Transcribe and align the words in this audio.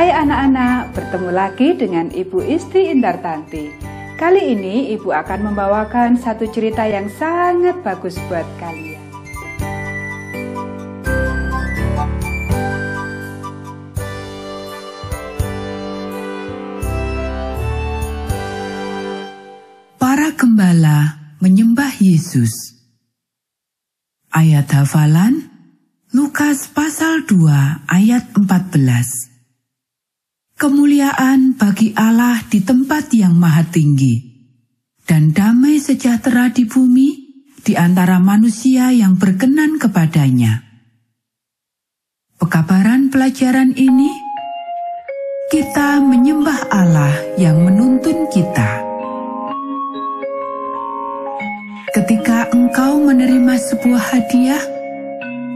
Hai 0.00 0.16
anak-anak, 0.16 0.96
bertemu 0.96 1.28
lagi 1.28 1.68
dengan 1.76 2.08
Ibu 2.08 2.40
Isti 2.40 2.88
Indartanti. 2.88 3.68
Kali 4.16 4.56
ini 4.56 4.96
Ibu 4.96 5.12
akan 5.12 5.52
membawakan 5.52 6.16
satu 6.16 6.48
cerita 6.48 6.88
yang 6.88 7.12
sangat 7.12 7.84
bagus 7.84 8.16
buat 8.24 8.48
kalian. 8.56 8.96
Para 20.00 20.32
gembala 20.32 21.20
menyembah 21.44 21.92
Yesus. 22.00 22.72
Ayat 24.32 24.64
hafalan 24.72 25.52
Lukas 26.16 26.72
pasal 26.72 27.28
2 27.28 27.84
ayat 27.84 28.32
14. 28.32 29.29
Kemuliaan 30.60 31.56
bagi 31.56 31.96
Allah 31.96 32.44
di 32.44 32.60
tempat 32.60 33.16
yang 33.16 33.32
maha 33.32 33.64
tinggi 33.64 34.20
dan 35.08 35.32
damai 35.32 35.80
sejahtera 35.80 36.52
di 36.52 36.68
bumi 36.68 37.08
di 37.64 37.72
antara 37.80 38.20
manusia 38.20 38.92
yang 38.92 39.16
berkenan 39.16 39.80
kepadanya. 39.80 40.60
Pekabaran 42.36 43.08
pelajaran 43.08 43.72
ini 43.72 44.12
kita 45.48 46.04
menyembah 46.04 46.68
Allah 46.68 47.16
yang 47.40 47.64
menuntun 47.64 48.28
kita. 48.28 48.84
Ketika 51.96 52.52
engkau 52.52 53.00
menerima 53.00 53.56
sebuah 53.56 54.02
hadiah, 54.12 54.60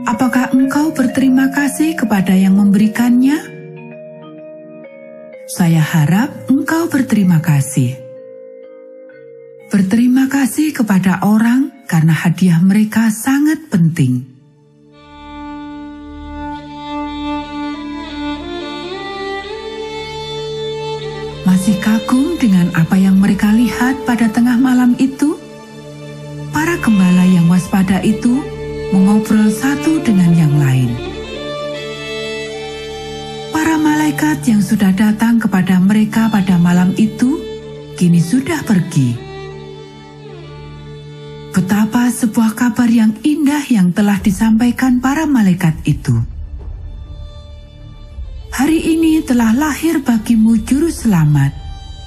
Apakah 0.05 0.52
engkau 0.52 0.92
berterima 0.92 1.48
kasih 1.48 1.96
kepada 1.96 2.36
yang 2.36 2.61
memberikannya? 2.61 3.64
Saya 5.45 5.84
harap 5.84 6.48
engkau 6.48 6.89
berterima 6.89 7.37
kasih. 7.37 8.00
Berterima 9.69 10.25
kasih 10.25 10.73
kepada 10.73 11.20
orang 11.20 11.84
karena 11.84 12.17
hadiah 12.17 12.56
mereka 12.64 13.12
sangat 13.12 13.61
penting. 13.69 14.25
Masih 21.45 21.77
kagum 21.77 22.41
dengan 22.41 22.73
apa 22.73 22.97
yang 22.97 23.20
mereka 23.20 23.53
lihat 23.53 24.01
pada 24.08 24.33
tengah 24.33 24.56
malam 24.56 24.97
itu? 24.97 25.36
Para 26.56 26.81
gembala 26.81 27.29
yang 27.29 27.53
waspada 27.53 28.01
itu 28.01 28.41
mengobrol 28.97 29.53
satu 29.53 30.01
dengan 30.01 30.23
malaikat 34.34 34.50
yang 34.50 34.66
sudah 34.66 34.90
datang 34.98 35.38
kepada 35.38 35.78
mereka 35.78 36.27
pada 36.27 36.58
malam 36.58 36.90
itu 36.98 37.38
kini 37.94 38.18
sudah 38.18 38.66
pergi. 38.66 39.14
Betapa 41.54 42.10
sebuah 42.10 42.58
kabar 42.58 42.90
yang 42.90 43.14
indah 43.22 43.62
yang 43.70 43.94
telah 43.94 44.18
disampaikan 44.18 44.98
para 44.98 45.22
malaikat 45.22 45.78
itu. 45.86 46.18
Hari 48.50 48.98
ini 48.98 49.22
telah 49.22 49.55
lahir 49.55 50.02
bagimu 50.02 50.58
juru 50.66 50.90
selamat, 50.90 51.55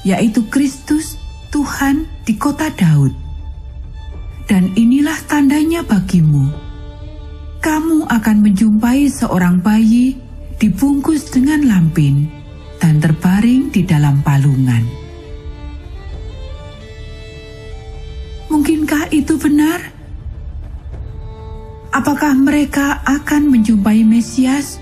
yaitu 0.04 0.44
Kristus, 0.52 1.16
Tuhan 1.48 2.12
di 2.28 2.36
kota 2.36 2.68
Daud. 2.76 3.16
Dan 4.52 4.76
inilah 4.76 5.16
tandanya 5.32 5.80
bagimu 5.80 6.68
kamu 7.64 8.04
akan 8.04 8.38
menjumpai 8.44 9.08
seorang 9.12 9.64
bayi 9.64 10.27
dibungkus 10.58 11.30
dengan 11.30 11.62
lampin 11.70 12.26
dan 12.82 12.98
terbaring 12.98 13.70
di 13.70 13.86
dalam 13.86 14.26
palungan. 14.26 14.82
Mungkinkah 18.50 19.14
itu 19.14 19.38
benar? 19.38 19.94
Apakah 21.94 22.34
mereka 22.38 23.02
akan 23.06 23.50
menjumpai 23.54 24.06
Mesias, 24.06 24.78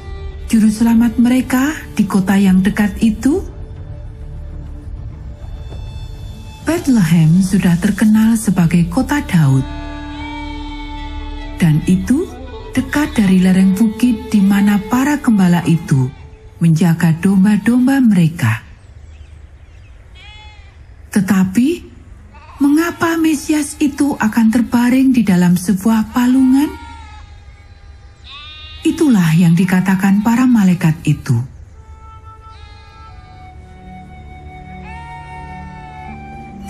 juru 0.52 0.68
selamat 0.68 1.16
mereka 1.20 1.76
di 1.96 2.04
kota 2.04 2.36
yang 2.36 2.60
dekat 2.60 2.92
itu? 3.00 3.44
Bethlehem 6.66 7.40
sudah 7.40 7.78
terkenal 7.80 8.36
sebagai 8.36 8.84
kota 8.92 9.22
Daud. 9.24 9.64
Dan 11.56 11.80
itu 11.88 12.35
dekat 12.76 13.16
dari 13.16 13.40
lereng 13.40 13.72
bukit 13.72 14.28
di 14.28 14.44
mana 14.44 14.76
para 14.92 15.16
gembala 15.24 15.64
itu 15.64 16.12
menjaga 16.60 17.16
domba-domba 17.16 18.04
mereka. 18.04 18.68
Tetapi, 21.16 21.68
mengapa 22.60 23.16
Mesias 23.16 23.80
itu 23.80 24.20
akan 24.20 24.52
terbaring 24.52 25.16
di 25.16 25.24
dalam 25.24 25.56
sebuah 25.56 26.12
palungan? 26.12 26.68
Itulah 28.84 29.32
yang 29.40 29.56
dikatakan 29.56 30.20
para 30.20 30.44
malaikat 30.44 31.00
itu. 31.08 31.40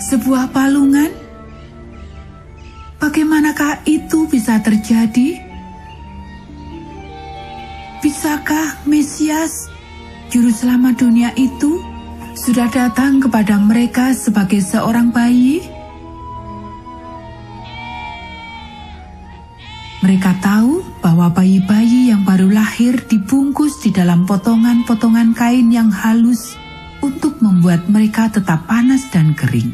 Sebuah 0.06 0.54
palungan? 0.54 1.10
Bagaimanakah 3.02 3.82
itu 3.90 4.30
bisa 4.30 4.62
terjadi? 4.62 5.45
Bisakah 8.26 8.82
Mesias, 8.90 9.70
Juru 10.34 10.50
Selamat 10.50 10.98
dunia 10.98 11.30
itu, 11.38 11.78
sudah 12.34 12.66
datang 12.66 13.22
kepada 13.22 13.54
mereka 13.54 14.18
sebagai 14.18 14.58
seorang 14.66 15.14
bayi? 15.14 15.62
Mereka 20.02 20.42
tahu 20.42 20.82
bahwa 20.98 21.30
bayi-bayi 21.30 22.10
yang 22.10 22.26
baru 22.26 22.50
lahir 22.50 22.98
dibungkus 23.06 23.78
di 23.86 23.94
dalam 23.94 24.26
potongan-potongan 24.26 25.30
kain 25.30 25.70
yang 25.70 25.94
halus 25.94 26.58
untuk 27.06 27.38
membuat 27.38 27.86
mereka 27.86 28.26
tetap 28.26 28.66
panas 28.66 29.06
dan 29.14 29.38
kering. 29.38 29.70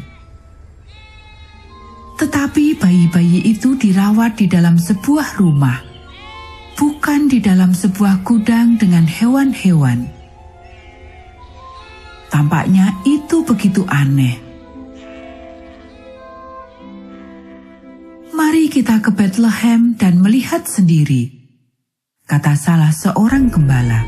Tetapi 2.21 2.77
bayi-bayi 2.77 3.49
itu 3.49 3.73
dirawat 3.73 4.37
di 4.37 4.45
dalam 4.45 4.77
sebuah 4.77 5.41
rumah 5.41 5.92
bukan 6.77 7.29
di 7.29 7.39
dalam 7.43 7.71
sebuah 7.71 8.25
gudang 8.25 8.77
dengan 8.77 9.05
hewan-hewan. 9.05 10.09
Tampaknya 12.33 12.97
itu 13.05 13.45
begitu 13.45 13.85
aneh. 13.85 14.41
Mari 18.33 18.65
kita 18.73 18.97
ke 19.05 19.13
Bethlehem 19.13 19.93
dan 19.93 20.17
melihat 20.17 20.65
sendiri, 20.65 21.29
kata 22.25 22.57
salah 22.57 22.89
seorang 22.89 23.53
gembala. 23.53 24.01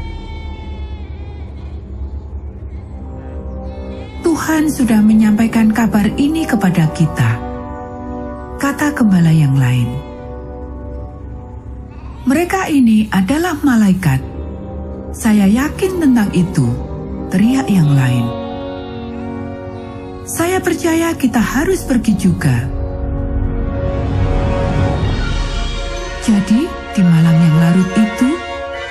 Tuhan 4.26 4.74
sudah 4.74 5.06
menyampaikan 5.06 5.70
kabar 5.70 6.10
ini 6.18 6.50
kepada 6.50 6.90
kita, 6.98 7.32
kata 8.58 8.98
gembala 8.98 9.30
yang 9.30 9.54
lain. 9.54 10.15
Mereka 12.36 12.68
ini 12.68 13.08
adalah 13.16 13.56
malaikat. 13.64 14.20
Saya 15.16 15.48
yakin 15.48 16.04
tentang 16.04 16.28
itu, 16.36 16.68
teriak 17.32 17.64
yang 17.72 17.88
lain. 17.96 18.28
Saya 20.28 20.60
percaya 20.60 21.16
kita 21.16 21.40
harus 21.40 21.88
pergi 21.88 22.12
juga. 22.20 22.68
Jadi, 26.28 26.68
di 26.68 27.02
malam 27.08 27.38
yang 27.40 27.56
larut 27.56 27.90
itu, 28.04 28.30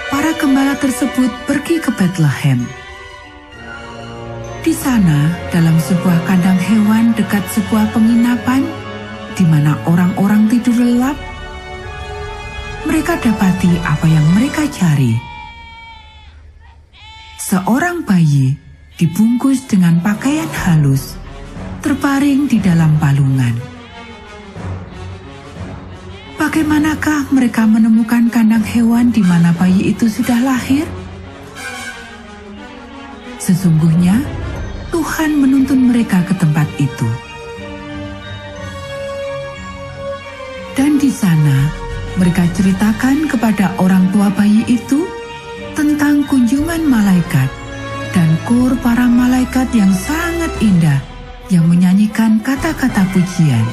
para 0.08 0.32
gembala 0.41 0.81
tersebut 0.81 1.29
pergi 1.44 1.85
ke 1.85 1.93
Bethlehem. 2.00 2.64
Di 4.64 4.73
sana, 4.73 5.37
dalam 5.52 5.76
sebuah 5.85 6.25
kandang 6.25 6.56
hewan 6.64 7.12
dekat 7.12 7.44
sebuah 7.52 7.93
penginapan, 7.93 8.64
di 9.37 9.44
mana 9.44 9.76
orang-orang 9.85 10.49
tidur 10.49 10.81
lelap, 10.81 11.33
mereka 12.84 13.16
dapati 13.16 13.72
apa 13.81 14.06
yang 14.08 14.25
mereka 14.36 14.69
cari. 14.69 15.16
Seorang 17.40 18.04
bayi 18.04 18.56
dibungkus 18.96 19.64
dengan 19.69 20.00
pakaian 20.00 20.48
halus, 20.64 21.16
terbaring 21.81 22.48
di 22.48 22.60
dalam 22.60 22.96
palungan. 23.00 23.52
Bagaimanakah 26.40 27.32
mereka 27.32 27.64
menemukan 27.64 28.28
kandang 28.28 28.64
hewan 28.64 29.08
di 29.08 29.25
mana 29.25 29.56
bayi 29.56 29.92
itu 29.96 30.08
sudah 30.08 30.40
lahir? 30.44 30.84
Sesungguhnya, 33.40 34.20
Tuhan 34.92 35.36
menuntun 35.40 35.88
mereka 35.92 36.25
ke 36.25 36.32
tempat 36.36 36.69
itu. 36.81 37.08
Dan 40.75 40.96
di 40.96 41.12
sana, 41.12 41.83
mereka 42.14 42.46
ceritakan 42.55 43.26
kepada 43.26 43.75
orang 43.82 44.06
tua 44.14 44.31
bayi 44.31 44.62
itu 44.70 45.02
tentang 45.75 46.22
kunjungan 46.31 46.87
malaikat 46.87 47.50
dan 48.14 48.31
kor 48.46 48.78
para 48.78 49.11
malaikat 49.11 49.66
yang 49.75 49.90
sangat 49.90 50.55
indah 50.62 51.02
yang 51.50 51.66
menyanyikan 51.66 52.38
kata-kata 52.40 53.02
pujian. 53.11 53.66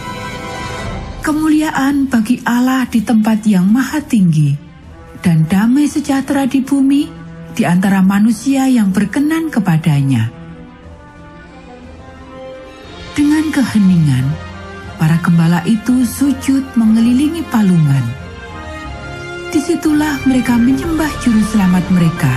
Kemuliaan 1.22 2.10
bagi 2.10 2.42
Allah 2.42 2.90
di 2.90 3.06
tempat 3.06 3.46
yang 3.46 3.70
maha 3.70 4.02
tinggi, 4.02 4.58
dan 5.22 5.46
damai 5.46 5.86
sejahtera 5.86 6.50
di 6.50 6.66
bumi 6.66 7.06
di 7.54 7.62
antara 7.62 8.02
manusia 8.02 8.66
yang 8.66 8.90
berkenan 8.90 9.54
kepadanya. 9.54 10.34
Dengan 13.14 13.54
keheningan, 13.54 14.26
para 14.98 15.22
gembala 15.22 15.62
itu 15.70 16.02
sujud 16.02 16.66
mengelilingi 16.74 17.46
palungan. 17.54 18.21
Di 19.52 19.60
situlah 19.60 20.16
mereka 20.24 20.56
menyembah 20.56 21.12
juru 21.20 21.44
selamat 21.52 21.84
mereka, 21.92 22.32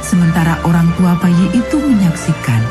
sementara 0.00 0.56
orang 0.64 0.88
tua 0.96 1.12
bayi 1.20 1.52
itu 1.52 1.76
menyaksikan. 1.76 2.64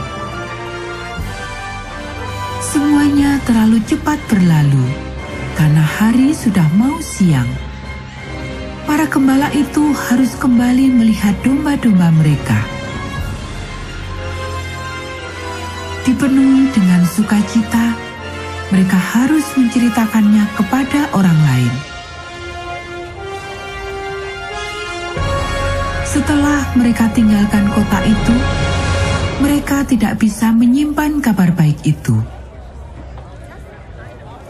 Semuanya 2.66 3.38
terlalu 3.46 3.78
cepat 3.86 4.18
berlalu 4.26 4.82
karena 5.54 5.86
hari 5.86 6.34
sudah 6.34 6.66
mau 6.74 6.98
siang. 6.98 7.46
Para 8.90 9.06
gembala 9.06 9.54
itu 9.54 9.94
harus 9.94 10.34
kembali 10.34 10.90
melihat 10.90 11.38
domba-domba 11.46 12.10
mereka. 12.10 12.58
Dipenuhi 16.10 16.74
dengan 16.74 17.06
sukacita, 17.06 17.94
mereka 18.74 18.98
harus 18.98 19.46
menceritakannya 19.54 20.50
kepada 20.58 21.06
orang 21.14 21.38
lain. 21.54 21.95
Setelah 26.16 26.72
mereka 26.80 27.12
tinggalkan 27.12 27.68
kota 27.76 28.00
itu, 28.08 28.36
mereka 29.44 29.84
tidak 29.84 30.16
bisa 30.16 30.48
menyimpan 30.56 31.20
kabar 31.20 31.52
baik 31.52 31.84
itu. 31.84 32.16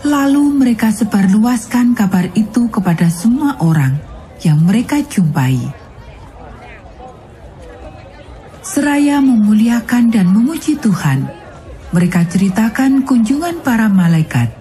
Lalu 0.06 0.62
mereka 0.62 0.94
sebarluaskan 0.94 1.98
kabar 1.98 2.30
itu 2.38 2.70
kepada 2.70 3.10
semua 3.10 3.58
orang 3.66 3.98
yang 4.46 4.62
mereka 4.62 5.02
jumpai. 5.02 5.58
Seraya 8.62 9.18
memuliakan 9.26 10.14
dan 10.14 10.30
memuji 10.30 10.78
Tuhan, 10.78 11.26
mereka 11.90 12.30
ceritakan 12.30 13.02
kunjungan 13.10 13.66
para 13.66 13.90
malaikat, 13.90 14.54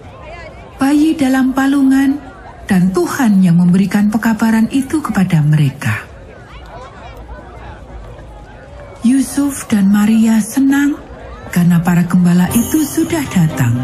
bayi 0.81 1.13
dalam 1.13 1.53
palungan, 1.53 2.17
dan 2.65 2.89
Tuhan 2.89 3.45
yang 3.45 3.61
memberikan 3.61 4.09
pekabaran 4.09 4.65
itu 4.73 5.05
kepada 5.05 5.45
mereka. 5.45 6.04
Yusuf 9.05 9.69
dan 9.69 9.93
Maria 9.93 10.41
senang 10.41 10.97
karena 11.53 11.77
para 11.77 12.01
gembala 12.09 12.49
itu 12.57 12.81
sudah 12.81 13.21
datang. 13.29 13.77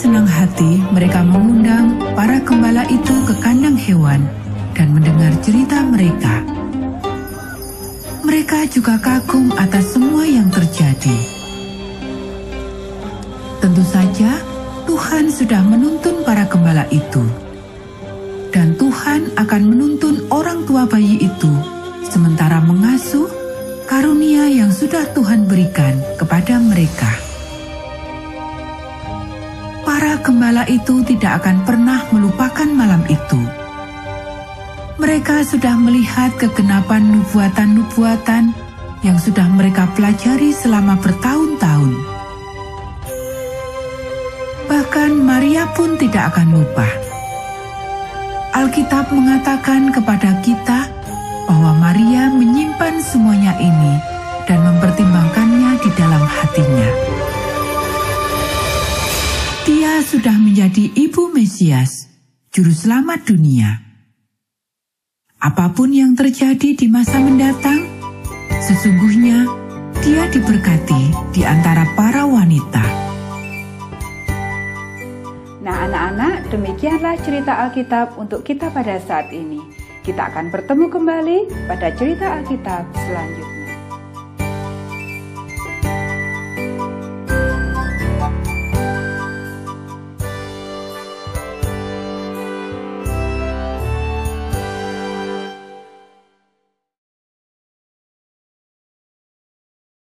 senang 0.00 0.24
hati 0.24 0.80
mereka 0.96 1.20
mengundang 1.20 2.00
para 2.16 2.40
gembala 2.40 2.88
itu 2.88 3.12
ke 3.28 3.36
kandang 3.44 3.76
hewan 3.76 4.24
dan 4.72 4.96
mendengar 4.96 5.28
cerita 5.44 5.84
mereka. 5.84 6.40
Mereka 8.24 8.64
juga 8.72 8.96
kagum 8.96 9.52
atas 9.60 9.92
semua 9.92 10.24
yang 10.24 10.48
terjadi. 10.48 11.16
Tentu 13.60 13.84
saja 13.84 14.40
Tuhan 14.88 15.28
sudah 15.28 15.60
menuntun 15.68 16.24
para 16.24 16.48
gembala 16.48 16.88
itu. 16.88 17.49
Dan 18.50 18.74
Tuhan 18.74 19.38
akan 19.38 19.62
menuntun 19.62 20.26
orang 20.34 20.66
tua 20.66 20.86
bayi 20.86 21.22
itu 21.22 21.52
sementara 22.10 22.58
mengasuh 22.58 23.30
karunia 23.86 24.50
yang 24.50 24.74
sudah 24.74 25.06
Tuhan 25.14 25.46
berikan 25.46 25.94
kepada 26.18 26.58
mereka 26.58 27.30
para 29.90 30.22
gembala 30.22 30.64
itu 30.70 31.02
tidak 31.02 31.42
akan 31.42 31.66
pernah 31.66 32.06
melupakan 32.14 32.64
malam 32.70 33.02
itu. 33.10 33.36
Mereka 35.02 35.42
sudah 35.42 35.74
melihat 35.74 36.30
kegenapan 36.38 37.10
nubuatan-nubuatan 37.10 38.54
yang 39.02 39.18
sudah 39.18 39.50
mereka 39.50 39.90
pelajari 39.98 40.54
selama 40.54 40.94
bertahun-tahun. 41.02 41.90
Bahkan 44.70 45.10
Maria 45.20 45.66
pun 45.74 45.98
tidak 45.98 46.38
akan 46.38 46.48
lupa. 46.54 47.09
Alkitab 48.50 49.14
mengatakan 49.14 49.94
kepada 49.94 50.42
kita 50.42 50.90
bahwa 51.46 51.70
Maria 51.78 52.26
menyimpan 52.34 52.98
semuanya 52.98 53.54
ini 53.62 53.94
dan 54.50 54.66
mempertimbangkannya 54.66 55.78
di 55.78 55.90
dalam 55.94 56.24
hatinya. 56.26 56.90
Dia 59.62 60.02
sudah 60.02 60.34
menjadi 60.34 60.90
ibu 60.98 61.30
Mesias, 61.30 62.10
juru 62.50 62.74
selamat 62.74 63.30
dunia. 63.30 63.70
Apa 65.38 65.70
pun 65.70 65.94
yang 65.94 66.18
terjadi 66.18 66.74
di 66.74 66.86
masa 66.90 67.22
mendatang, 67.22 67.86
sesungguhnya 68.58 69.46
dia 70.02 70.26
diberkati 70.26 71.32
di 71.32 71.46
antara 71.46 71.86
para 71.94 72.26
wanita. 72.26 73.09
Anak-anak, 75.80 76.52
demikianlah 76.52 77.16
cerita 77.24 77.56
Alkitab 77.64 78.20
untuk 78.20 78.44
kita 78.44 78.68
pada 78.68 79.00
saat 79.00 79.32
ini. 79.32 79.64
Kita 80.04 80.28
akan 80.28 80.52
bertemu 80.52 80.92
kembali 80.92 81.38
pada 81.64 81.88
cerita 81.96 82.36
Alkitab 82.36 82.84
selanjutnya. 83.08 83.59